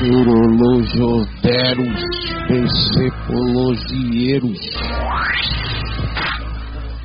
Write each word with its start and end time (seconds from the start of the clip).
neurologoderos, 0.00 2.00
percepologieiros, 2.46 4.60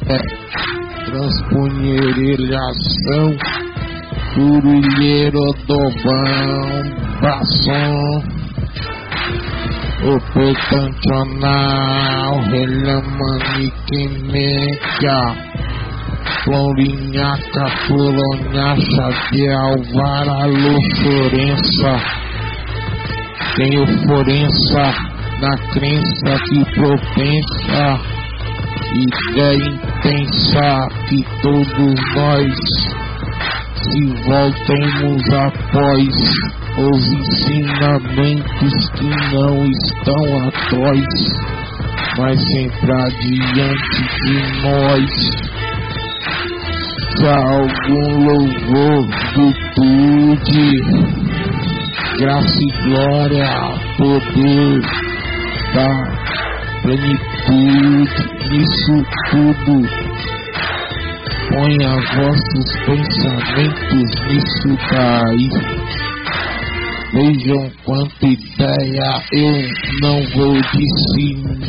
é, 0.07 0.17
transpunherilhação, 1.05 3.35
curulheiro 4.35 5.45
dobão, 5.67 6.83
bação, 7.21 7.95
opetancional, 10.15 12.31
relamaniquemeca, 12.51 15.19
Florinhaca, 16.43 17.65
Floronhacha, 17.87 19.07
de 19.31 19.43
Alvara, 19.49 20.37
Florença. 21.01 21.93
Tenho 23.55 23.85
forença 24.07 24.95
na 25.39 25.57
crença 25.73 26.31
que 26.49 26.65
propensa, 26.73 27.99
ideia 28.95 29.55
intensa 29.55 30.87
que 31.07 31.23
todos 31.41 31.93
nós 32.15 33.03
se 33.83 34.05
voltemos 34.25 35.21
após 35.33 36.09
os 36.77 37.03
ensinamentos 37.13 38.89
que 38.95 39.09
não 39.35 39.67
estão 39.67 40.23
atrás, 40.47 41.05
mas 42.17 42.39
sempre 42.41 42.91
adiante 42.91 44.01
de 44.25 44.35
nós. 44.63 45.11
Se 47.17 47.27
algum 47.27 48.05
louvor, 48.25 49.03
virtude, 49.35 50.63
graça 52.17 52.59
e 52.59 52.71
glória, 52.83 53.47
poder 53.97 54.81
da 55.73 55.89
plenitude, 56.81 58.11
nisso 58.49 58.95
tudo. 59.31 59.75
Ponha 61.49 61.93
vossos 62.15 62.69
pensamentos 62.85 64.09
nisso 64.27 64.71
daí. 64.91 65.49
Vejam 67.13 67.63
quanta 67.85 68.25
ideia 68.25 69.09
eu 69.33 69.55
não 70.01 70.17
vou 70.33 70.55
disseminar 70.73 71.63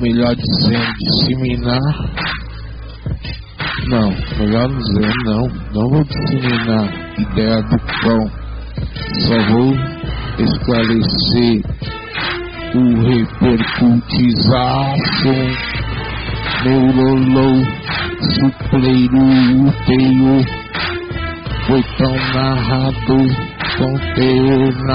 melhor 0.00 0.34
dizendo, 0.34 0.92
disseminar. 0.98 1.80
Não, 3.88 4.10
melhor 4.38 4.68
dizendo, 4.68 5.24
não, 5.24 5.48
não 5.72 5.88
vou 5.88 6.04
disseminar 6.04 6.86
ideia 7.18 7.62
do 7.62 7.78
pão, 8.02 8.30
só 9.24 9.38
vou 9.50 9.72
esclarecer 10.38 11.62
o 12.74 12.82
repercutizaço. 13.00 15.34
Neurolou, 16.64 17.56
supleiro, 18.34 19.22
útero, 19.64 20.36
foi 21.66 21.82
tão 21.96 22.14
narrado, 22.34 23.18
conteúdo 23.78 24.88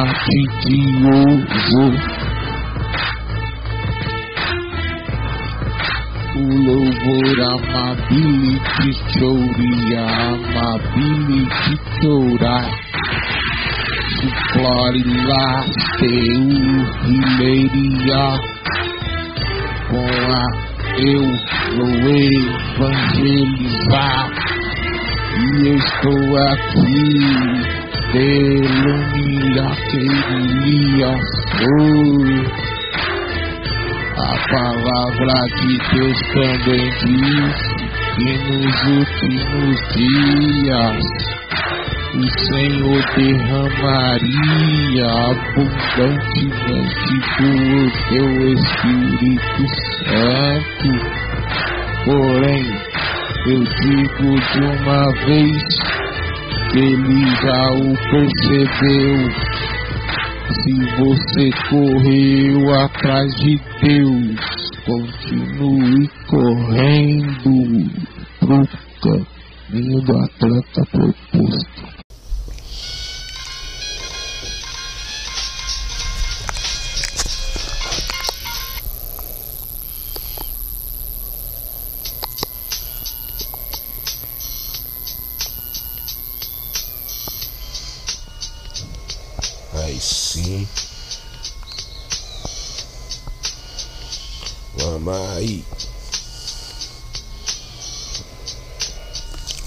o 6.36 6.44
louvor 6.66 7.38
amability 7.54 8.92
chouria 9.18 10.06
amability 10.34 11.76
chorar 12.02 12.68
suplore 14.20 15.04
lá 15.28 15.50
teu 16.00 16.44
rileiria 17.04 18.26
com 19.90 20.08
a 20.32 20.64
eu 20.98 21.26
vou 21.76 22.10
evangelizar. 22.80 24.24
E 25.36 25.68
eu 25.68 25.76
estou 25.76 26.24
aqui 26.50 27.08
delumia 28.14 29.68
queria 29.90 31.12
sou 31.58 32.63
a 34.24 34.36
palavra 34.48 35.38
de 35.60 35.72
Deus 35.92 36.20
também 36.34 36.88
diz 37.04 37.58
que 38.16 38.30
nos 38.48 38.78
últimos 38.98 39.76
dias 39.96 41.04
o 42.16 42.24
Senhor 42.48 43.02
derramaria 43.18 45.08
abundantemente 45.32 47.16
do 47.38 47.52
teu 48.08 48.30
Espírito 48.54 49.64
Santo. 50.06 50.92
Porém, 52.06 52.66
eu 53.48 53.60
digo 53.82 54.30
de 54.40 54.62
uma 54.64 55.04
vez 55.26 55.64
que 56.72 56.80
ele 56.80 57.22
já 57.42 57.64
o 57.74 57.92
percebeu 58.12 59.18
se 60.52 60.74
você 60.98 61.50
correu 61.70 62.74
atrás 62.84 63.34
de 63.36 63.60
Deus, 63.82 64.72
continue 64.86 66.10
correndo 66.28 67.92
pro 68.40 68.68
caminho 69.02 70.02
do 70.02 70.18
atleta 70.18 70.86
proposto. 70.92 71.93
Aí. 95.44 95.66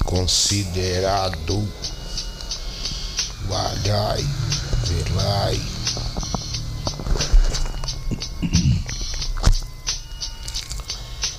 Considerado 0.05 1.69
Valhai, 3.49 4.25
Velai. 4.85 5.61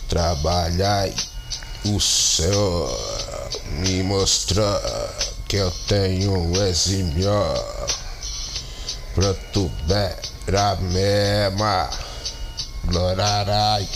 Trabalhai 0.09 1.13
o 1.85 1.99
céu, 1.99 2.89
me 3.79 4.03
mostrar 4.03 4.81
que 5.47 5.57
eu 5.57 5.71
tenho 5.87 6.53
esse 6.69 7.03
melhor. 7.03 7.76
Pra 9.17 9.33
tu 9.51 9.66
beira 9.88 10.75
mesma, 10.75 11.89
glorarai 12.85 13.89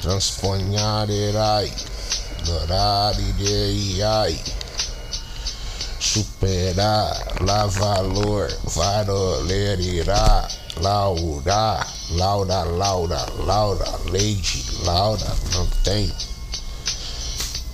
transponharerai, 0.00 1.70
dorarirei, 2.44 4.02
superar, 6.00 7.36
lá 7.42 7.66
valor, 7.66 8.50
varolerirá, 8.64 10.48
laura, 10.78 11.86
laura, 12.12 12.64
laura, 12.64 13.26
laura, 13.44 13.86
lady, 14.10 14.64
laura, 14.84 15.36
não 15.52 15.66
tem. 15.84 16.10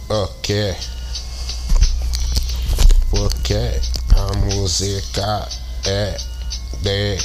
Ok. 0.08 0.76
Porque 3.10 3.80
a 4.16 4.36
música 4.38 5.48
é 5.86 6.16
de 6.82 7.18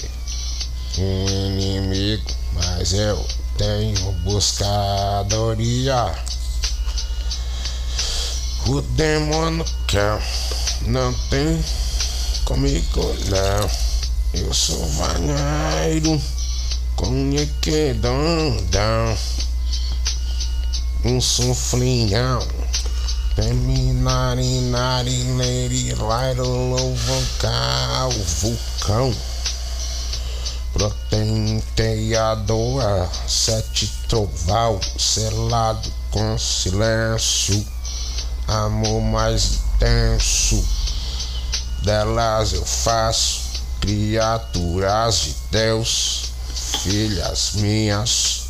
inimigo, 0.98 2.32
mas 2.54 2.94
eu 2.94 3.26
tenho 3.58 4.12
buscadoria. 4.24 6.16
O 8.68 8.82
demônio 8.82 9.66
quer, 9.88 10.22
não 10.84 11.12
tem 11.30 11.64
comigo 12.46 13.16
não. 13.30 13.70
Eu 14.34 14.54
sou 14.54 14.86
vanheiro, 14.88 16.22
conhequedão, 16.96 18.58
um 21.04 21.20
sofrinhão. 21.20 22.48
Terminar, 23.36 24.38
inari, 24.38 25.24
leri, 25.38 25.96
lairo, 25.96 26.46
louvancar, 26.46 28.10
o 28.10 28.24
vulcão. 28.24 29.16
Protenteador, 30.74 33.10
sete 33.28 33.88
troval, 34.10 34.80
selado 34.98 35.90
com 36.12 36.38
silêncio. 36.38 37.66
amor 38.48 39.02
mais 39.02 39.60
intenso. 39.76 40.64
Delas 41.84 42.54
eu 42.54 42.66
faço 42.66 43.42
criaturas 43.80 45.22
de 45.22 45.36
Deus, 45.50 46.26
filhas 46.84 47.54
minhas, 47.56 48.42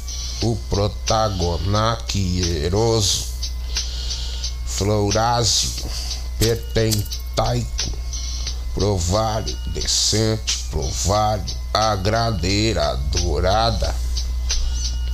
o 0.41 0.57
protagonaquieroso, 0.69 3.30
Florazio, 4.81 5.85
pertentaico, 6.39 7.91
provário, 8.73 9.55
decente, 9.67 10.57
provário, 10.71 11.55
agradeira, 11.71 12.95
dourada, 13.11 13.93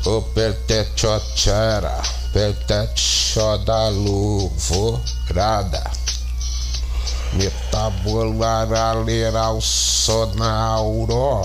o 0.05 0.21
pertechochera, 0.21 2.01
pertechoda 2.31 3.89
luvorada 3.89 5.83
metabolaraleral 7.33 9.59
sonauro 9.59 11.41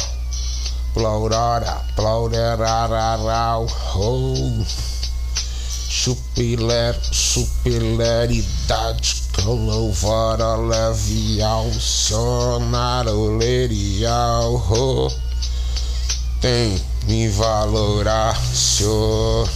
plaurora 0.94 1.84
plaureraral 1.96 3.66
oh. 3.96 4.91
Supiler 6.02 6.98
supileridade 7.12 9.22
louvora 9.44 10.56
levial 10.56 11.70
sonaro 11.78 13.38
lerial 13.38 14.54
oh. 14.68 15.08
tem 16.40 16.76
me 17.06 17.28
valorar 17.28 18.36
senhor. 18.52 19.48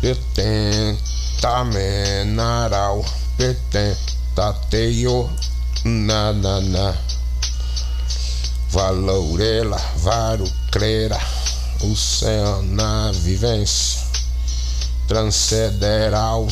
Petenta 0.00 1.62
menaral 1.64 3.04
petenta 3.36 3.98
tateio 4.34 5.28
na 5.84 6.32
na 6.32 6.60
na. 6.62 6.94
Valorela 8.70 9.76
varucreira 9.96 11.20
o 11.82 11.94
céu 11.94 12.62
na 12.62 13.12
vivência 13.12 14.07
transcederá 15.08 16.36
o 16.36 16.48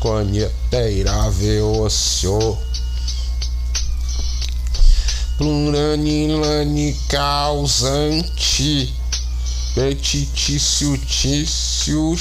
conheteira 0.00 1.30
veocio 1.30 2.58
pluranilani 5.36 6.96
causante 7.08 8.92
petitício 9.74 10.96
tício 10.98 12.16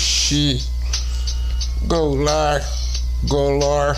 golar 1.83 2.61
golor, 3.23 3.95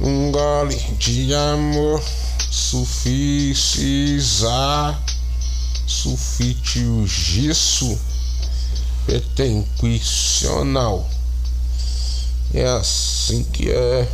um 0.00 0.30
gole 0.30 0.76
de 0.98 1.34
amor, 1.34 2.02
suficiar, 2.50 3.82
sufite 5.86 6.80
o 6.80 7.06
gisso, 7.06 7.98
petenquicional. 9.08 11.08
É 12.52 12.66
assim 12.66 13.42
que 13.44 13.70
é. 13.70 14.06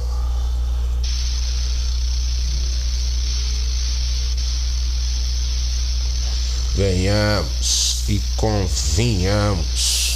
Venhamos 6.76 8.04
e 8.08 8.22
convinhamos. 8.36 10.14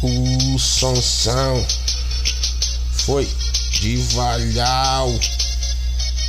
O 0.00 0.56
Sansão 0.58 1.66
foi 2.92 3.28
de 3.72 3.96
Valhal 4.14 5.12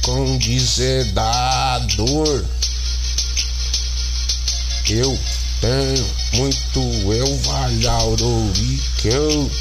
com 0.03 0.37
dizedador. 0.39 2.43
Eu 4.87 5.17
tenho 5.65 6.05
muito 6.33 6.79
eu 7.11 7.37
Valhal 7.39 8.15
que 9.01 9.07
eu 9.07 9.51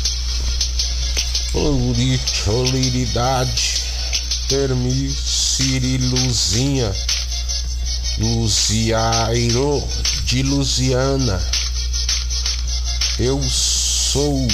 pluricholidade 1.50 3.82
termiciri 4.48 5.96
luzinha 5.98 6.94
Luziairo 8.18 9.82
de 10.26 10.42
Luziana. 10.42 11.40
Eu 13.18 13.42
sou 13.42 14.46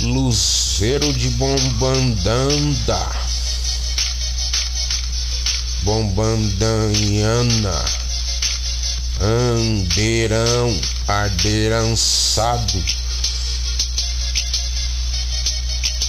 Luzeiro 0.00 1.12
de 1.12 1.28
Bombandanda, 1.30 3.06
Bombandanhana, 5.82 7.99
Andeirão, 9.20 10.80
Ardeirançado, 11.06 12.84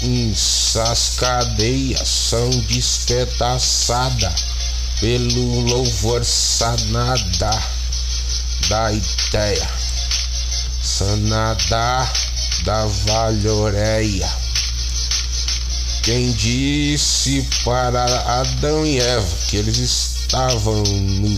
Insas 0.02 1.12
cadeias 1.18 2.08
são 2.08 2.50
despedaçada 2.50 4.34
pelo 5.00 5.60
louvor 5.62 6.26
sanada 6.26 7.52
da 8.68 8.92
ideia 8.92 9.70
Sanada 10.82 12.10
da 12.64 12.86
Valhoreia. 12.86 14.28
Quem 16.02 16.32
disse 16.32 17.48
para 17.64 18.04
Adão 18.40 18.84
e 18.84 19.00
Eva 19.00 19.38
que 19.48 19.58
eles 19.58 19.78
estavam 19.78 20.82
nu, 20.84 21.38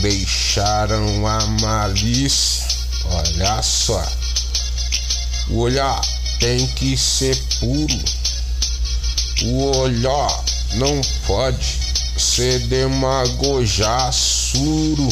deixaram 0.00 1.26
a 1.26 1.40
malícia. 1.60 2.64
Olha 3.06 3.62
só, 3.62 4.02
o 5.50 5.58
olhar 5.58 6.00
tem 6.40 6.66
que 6.68 6.96
ser 6.96 7.36
puro. 7.60 8.04
O 9.42 9.76
olhar 9.78 10.44
não 10.74 11.00
pode 11.26 11.78
ser 12.16 12.60
demagojar 12.68 14.12
suro. 14.12 15.08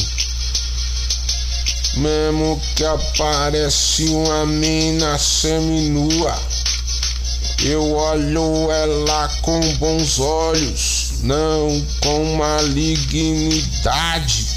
Mesmo 1.95 2.59
que 2.75 2.85
aparece 2.85 4.05
uma 4.05 4.47
mina 4.47 5.15
seminua, 5.19 6.35
eu 7.63 7.93
olho 7.93 8.71
ela 8.71 9.27
com 9.41 9.59
bons 9.75 10.19
olhos, 10.19 11.19
não 11.21 11.85
com 12.01 12.35
malignidade, 12.35 14.52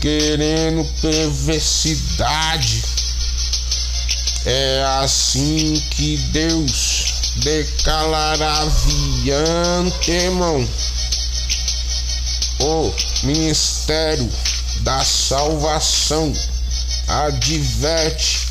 querendo 0.00 0.84
perversidade. 1.00 2.82
É 4.44 4.84
assim 5.00 5.82
que 5.90 6.16
Deus 6.32 7.32
declarará 7.36 8.64
viante, 8.64 10.10
irmão. 10.10 10.68
O 12.60 12.92
ministério 13.24 14.30
da 14.80 15.04
salvação. 15.04 16.32
Adverte, 17.08 18.48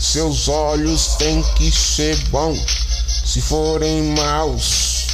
seus 0.00 0.48
olhos 0.48 1.16
têm 1.16 1.42
que 1.56 1.72
ser 1.72 2.16
bons, 2.28 2.60
se 3.24 3.40
forem 3.40 4.14
maus, 4.14 5.06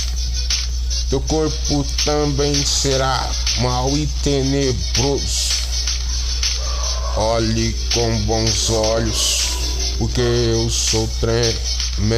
teu 1.08 1.20
corpo 1.20 1.86
também 2.04 2.54
será 2.66 3.30
mau 3.60 3.96
e 3.96 4.06
tenebroso. 4.22 5.45
Olhe 7.18 7.74
com 7.94 8.14
bons 8.24 8.68
olhos, 8.68 9.48
porque 9.96 10.20
eu 10.20 10.68
sou 10.68 11.08
tremendamente. 11.18 12.12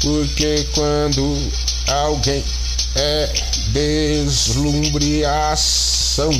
Porque 0.00 0.64
quando 0.74 1.36
alguém 1.88 2.44
é 2.94 3.28
deslumbreação. 3.72 6.30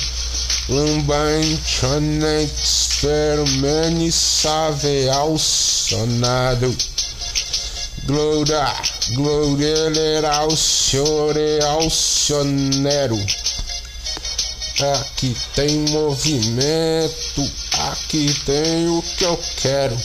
lambanchonex, 2.99 3.01
permane, 3.01 4.11
saveal, 4.11 5.37
sonado. 5.37 6.75
Glória, 8.05 8.73
glória, 9.15 10.29
ao 10.31 10.55
senhor, 10.55 11.35
ao 11.63 11.89
sionero. 11.89 13.17
Aqui 14.95 15.35
tem 15.55 15.79
movimento, 15.89 17.51
aqui 17.91 18.33
tem 18.45 18.87
o 18.87 19.01
que 19.01 19.25
eu 19.25 19.39
quero. 19.57 19.97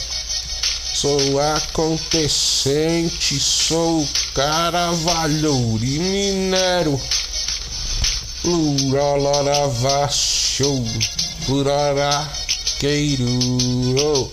sou 0.94 1.40
acontecente, 1.40 3.38
sou 3.38 4.06
carvalho 4.34 5.78
e 5.82 5.98
minero. 5.98 7.00
Pluralorava 8.42 10.08
show, 10.10 10.84
pluraraqueiro. 12.74 14.30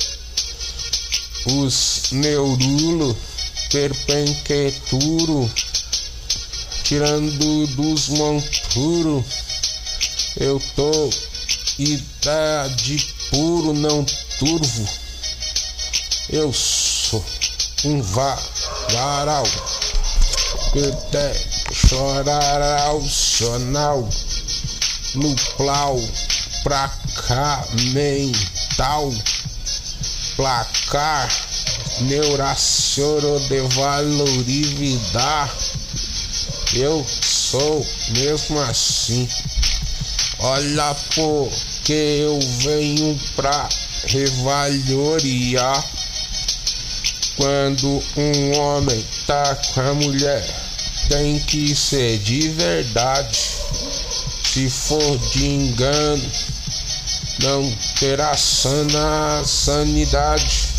Os 1.45 2.11
neurulo, 2.11 3.17
perpenqueturo, 3.71 5.49
tirando 6.83 7.67
dos 7.67 8.09
monturos. 8.09 9.25
Eu 10.37 10.61
tô 10.75 11.09
idade 11.79 13.07
puro, 13.29 13.73
não 13.73 14.05
turvo. 14.39 14.87
Eu 16.29 16.53
sou 16.53 17.23
um 17.85 18.01
varal, 18.01 19.45
chorar 21.73 23.01
sonal, 23.09 24.07
no 25.15 25.35
plau, 25.57 25.99
pra 26.63 27.00
mental, 27.93 29.13
placar, 30.35 31.29
neuracioro 32.01 33.39
de 33.41 33.61
valorividade. 33.75 35.51
Eu 36.73 37.05
sou 37.21 37.85
mesmo 38.17 38.59
assim. 38.61 39.27
Olha 40.39 40.95
porque 41.13 41.93
eu 41.93 42.39
venho 42.59 43.19
pra 43.35 43.69
revaloriar. 44.05 45.85
Quando 47.35 48.03
um 48.17 48.59
homem 48.59 49.05
tá 49.25 49.55
com 49.73 49.81
a 49.81 49.93
mulher, 49.93 50.43
tem 51.09 51.39
que 51.39 51.75
ser 51.75 52.17
de 52.19 52.49
verdade. 52.49 53.39
Se 54.43 54.69
for 54.69 55.17
de 55.17 55.45
engano, 55.45 56.31
não 57.41 57.69
terá 57.99 58.37
sana 58.37 59.43
sanidade. 59.43 60.69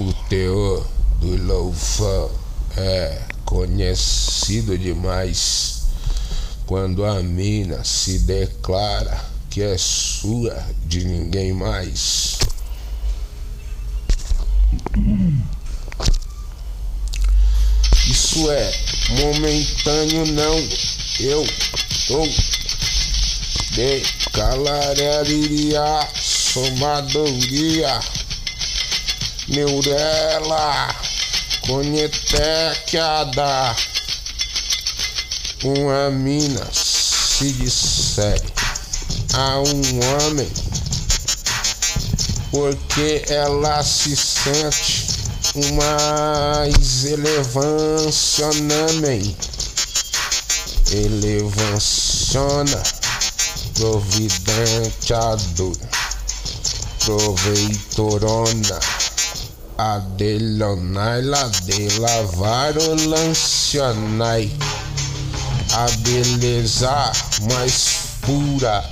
O 0.00 0.12
teor 0.28 0.84
do 1.20 1.36
louvor 1.46 2.32
é 2.76 3.22
conhecido 3.44 4.76
demais 4.76 5.84
quando 6.66 7.04
a 7.04 7.22
mina 7.22 7.84
se 7.84 8.18
declara 8.18 9.24
que 9.48 9.62
é 9.62 9.78
sua 9.78 10.60
de 10.84 11.04
ninguém 11.04 11.52
mais. 11.52 12.36
Isso 18.36 18.50
é 18.50 18.70
momentâneo, 19.22 20.26
não. 20.26 20.58
Eu 21.18 21.46
tô 22.06 22.28
de 23.72 24.02
calararia, 24.30 26.06
somadoria, 26.20 27.98
neurela, 29.48 30.94
conhetequeada. 31.66 33.74
Uma 35.64 36.10
mina 36.10 36.68
se 36.70 37.52
disser 37.52 38.38
a 39.32 39.60
um 39.60 39.80
homem 40.26 40.52
porque 42.50 43.24
ela 43.30 43.82
se 43.82 44.14
sente 44.14 45.05
mais 45.74 47.04
elevanciona-me 47.04 49.36
elevanciona 50.92 52.82
providenciador 53.74 55.76
proveitorona. 57.04 58.78
Adelionai 59.78 61.22
ladela 61.22 62.22
varolancionai 62.32 64.50
a 65.74 65.86
beleza 65.98 67.12
mais 67.52 67.98
pura 68.22 68.82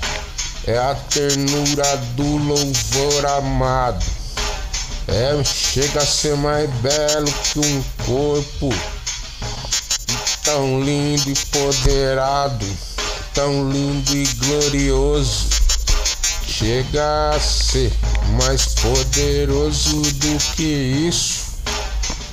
é 0.66 0.76
a 0.76 0.94
ternura 0.94 1.96
do 2.16 2.36
louvor 2.36 3.26
amado. 3.26 4.04
É, 5.06 5.44
chega 5.44 6.00
a 6.00 6.06
ser 6.06 6.34
mais 6.36 6.70
belo 6.76 7.30
que 7.30 7.58
um 7.58 7.84
corpo 8.06 8.70
tão 10.42 10.82
lindo 10.82 11.30
e 11.30 11.34
poderado, 11.34 12.66
tão 13.34 13.70
lindo 13.70 14.16
e 14.16 14.24
glorioso. 14.24 15.50
Chega 16.46 17.32
a 17.34 17.40
ser 17.40 17.92
mais 18.38 18.68
poderoso 18.74 20.00
do 20.00 20.38
que 20.54 20.62
isso. 20.62 21.44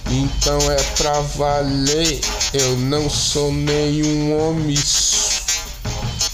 Então 0.09 0.57
é 0.71 0.81
pra 0.97 1.19
valer, 1.21 2.21
eu 2.53 2.77
não 2.77 3.09
sou 3.09 3.51
nenhum 3.51 4.49
omisso. 4.49 5.41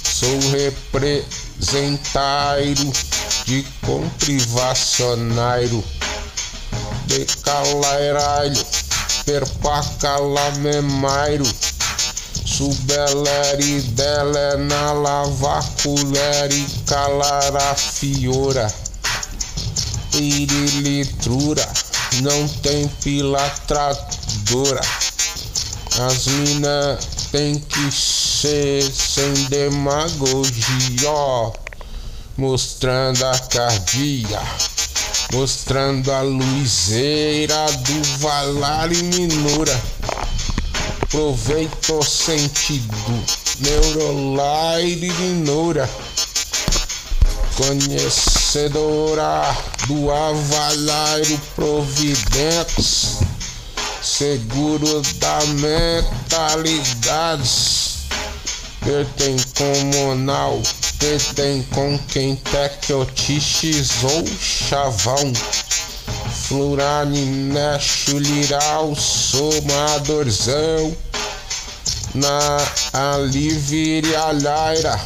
Sou 0.03 0.37
representairo 0.51 2.93
de 3.45 3.65
comprivacionairo 3.85 5.83
de 7.07 7.25
calairalho, 7.41 8.63
perpacalamemairo, 9.25 11.43
subeleri 12.45 13.81
dele 13.81 14.57
na 14.67 14.91
lavaculeri 14.91 16.67
calarafiora, 16.85 18.71
irilitrura, 20.13 21.67
não 22.21 22.47
tem 22.61 22.87
pilatradora. 23.03 24.81
As 26.07 26.27
mina 26.27 26.99
tem 27.31 27.59
que 27.59 27.91
ser 27.91 28.83
sem 28.83 29.33
demagogia, 29.49 31.09
mostrando 32.37 33.25
a 33.25 33.39
cardia 33.39 34.39
mostrando 35.33 36.11
a 36.11 36.21
luzeira 36.21 37.65
do 37.65 38.03
valar 38.19 38.91
e 38.91 39.01
minura. 39.03 39.81
Proveito 41.09 42.03
sentido, 42.03 43.23
neurolaire 43.59 45.11
minura. 45.13 45.89
Conhecedora 47.55 49.55
do 49.87 50.11
avalairo 50.11 51.39
providentes, 51.55 53.19
seguro 54.01 55.01
da 55.19 55.39
mentalidade. 55.55 57.77
Comunal 59.57 60.61
que 60.99 61.17
tem 61.35 61.63
com 61.73 61.97
quem 62.09 62.35
tequiotiches 62.35 64.03
ou 64.03 64.27
chavão. 64.39 65.33
Flurani, 66.47 67.25
Necho, 67.25 68.17
Liral, 68.17 68.95
Somadorzão. 68.95 70.95
Na 72.15 72.57
Alivire, 72.93 74.15
Alhaira. 74.15 74.97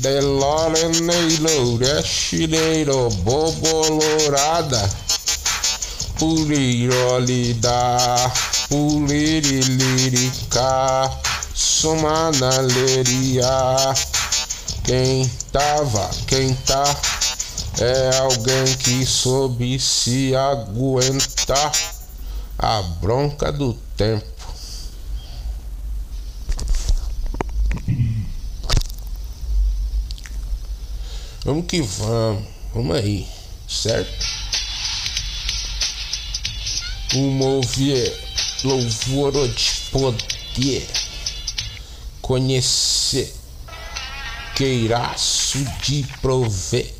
Deloreneiro, 0.00 1.78
Rechineiro, 1.78 3.08
Bobolorada. 3.22 4.90
Pulirolida, 6.18 7.70
Pulirilirica. 8.68 11.10
Somanaleria. 11.54 13.46
Quem 14.86 15.28
tava, 15.50 16.08
quem 16.28 16.54
tá, 16.54 16.84
é 17.80 18.18
alguém 18.18 18.76
que 18.78 19.04
soube 19.04 19.80
se 19.80 20.32
aguentar 20.36 21.72
a 22.56 22.82
bronca 22.82 23.50
do 23.50 23.74
tempo. 23.96 24.24
Vamos 31.44 31.66
que 31.66 31.82
vamos, 31.82 32.44
vamos 32.72 32.96
aí, 32.96 33.28
certo? 33.68 34.26
O 37.14 37.30
mover 37.30 38.20
louvor 38.64 39.32
de 39.48 39.72
poder 39.90 40.86
conhecer, 42.20 43.35
queiraço 44.56 45.62
de 45.82 46.02
prover, 46.22 46.90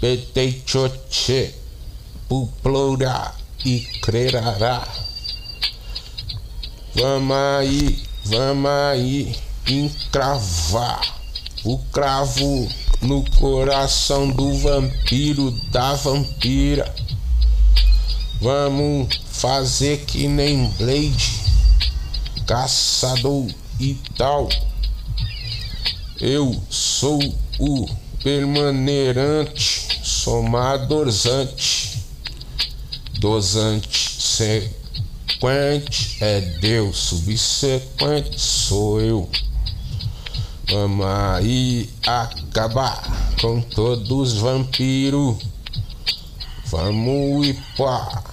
petechoche, 0.00 1.52
puplorar 2.28 3.36
e 3.64 3.80
crerará. 4.00 4.86
Vamos 6.94 7.36
aí, 7.36 8.02
vamos 8.24 8.70
aí, 8.70 9.36
encravar 9.66 11.00
o 11.64 11.78
cravo 11.90 12.68
no 13.02 13.28
coração 13.32 14.30
do 14.30 14.56
vampiro, 14.56 15.50
da 15.72 15.94
vampira. 15.94 16.94
Vamos 18.40 19.08
fazer 19.32 20.04
que 20.04 20.28
nem 20.28 20.68
Blade, 20.78 21.40
caçador 22.46 23.48
e 23.80 23.94
tal. 24.16 24.48
Eu 26.20 26.60
sou 26.68 27.20
o 27.60 27.88
permaneirante, 28.24 30.00
somadorzante, 30.02 32.02
dosante, 33.20 34.20
sequente 34.20 36.18
é 36.20 36.40
Deus, 36.40 36.96
subsequente 36.96 38.40
sou 38.40 39.00
eu. 39.00 39.30
Vamos 40.68 41.06
aí 41.06 41.88
acabar 42.04 43.00
com 43.40 43.60
todos 43.60 44.10
os 44.10 44.38
vampiros. 44.38 45.36
Vamos 46.66 47.46
ir 47.46 47.56
pá. 47.76 48.24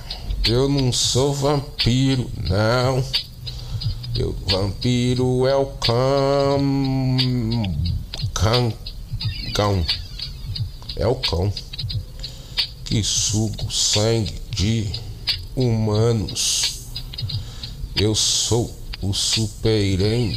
Eu 0.43 0.67
não 0.67 0.91
sou 0.91 1.33
vampiro, 1.33 2.29
não. 2.49 3.03
Eu 4.15 4.35
vampiro 4.47 5.45
é 5.47 5.55
o 5.55 5.65
cão. 5.65 6.61
Cão. 8.33 8.73
Cão. 9.53 9.85
É 10.95 11.05
o 11.07 11.15
cão 11.15 11.51
que 12.85 13.03
suga 13.03 13.63
o 13.65 13.71
sangue 13.71 14.33
de 14.51 14.91
humanos. 15.55 16.81
Eu 17.95 18.15
sou 18.15 18.73
o 19.01 19.13
supereirano 19.13 20.35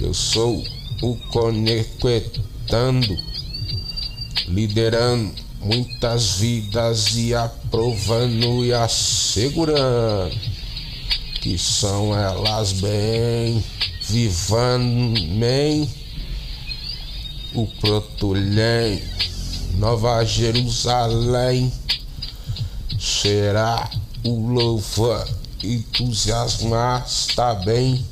eu 0.00 0.14
sou 0.14 0.64
o 1.02 1.14
conectando, 1.30 3.18
liderando 4.48 5.34
muitas 5.60 6.36
vidas 6.38 7.14
e 7.16 7.34
aprovando 7.34 8.64
e 8.64 8.72
assegurando 8.72 10.34
que 11.40 11.58
são 11.58 12.14
elas 12.14 12.72
bem, 12.72 13.64
vivando 14.02 15.20
bem 15.38 15.88
o 17.54 17.66
Protulém, 17.66 19.02
Nova 19.76 20.24
Jerusalém, 20.24 21.72
será 22.98 23.90
o 24.22 24.52
louvor 24.52 25.26
entusiasmar, 25.62 27.06
está 27.06 27.54
bem 27.54 28.04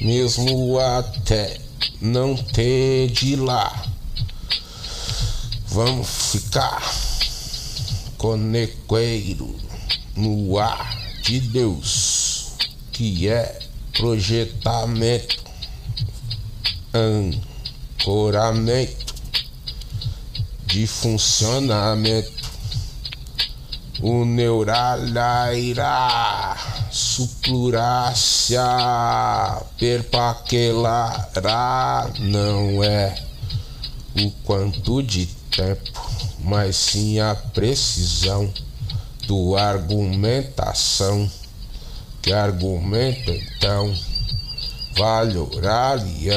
mesmo 0.00 0.78
até 0.78 1.60
não 2.00 2.36
ter 2.36 3.10
de 3.10 3.36
lá. 3.36 3.84
Vamos 5.68 6.08
ficar 6.32 6.82
conequeiro 8.16 9.54
no 10.16 10.58
ar 10.58 10.97
de 11.28 11.40
Deus, 11.40 12.52
que 12.90 13.28
é 13.28 13.58
projetamento, 13.92 15.44
ancoramento 18.00 19.14
de 20.64 20.86
funcionamento. 20.86 22.32
O 24.00 24.24
neuralaira 24.24 25.84
suplurácia 26.90 28.62
perpaquelará 29.78 32.10
não 32.20 32.82
é 32.82 33.14
o 34.18 34.30
quanto 34.44 35.02
de 35.02 35.26
tempo, 35.26 35.92
mas 36.38 36.74
sim 36.74 37.20
a 37.20 37.34
precisão 37.34 38.50
do 39.28 39.56
argumentação 39.56 41.30
que 42.20 42.32
argumenta 42.32 43.30
então 43.30 43.94
valorariam 44.96 46.34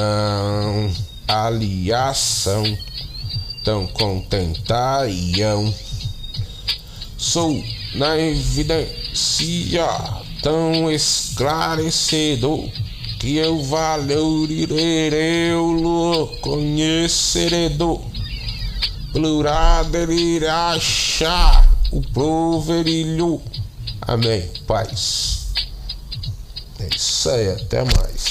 aliação 1.28 2.78
tão 3.64 3.88
contentariam 3.88 5.74
Sou 7.18 7.64
na 7.94 8.18
evidência 8.18 9.88
tão 10.42 10.92
esclarecedor 10.92 12.68
que 13.20 13.38
eu 13.38 13.62
valorirei 13.62 15.54
o 15.54 16.28
conheceredor. 16.42 18.02
Plural 19.14 19.86
achar 20.50 21.71
o 21.92 22.02
proverilho. 22.02 23.42
Amém. 24.02 24.50
Paz. 24.66 25.54
É 26.80 26.96
isso 26.96 27.30
aí, 27.30 27.50
até 27.50 27.84
mais. 27.84 28.31